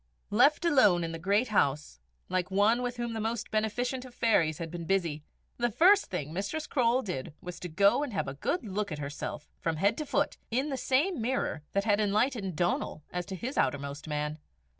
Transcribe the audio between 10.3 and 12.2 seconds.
in the same mirror that had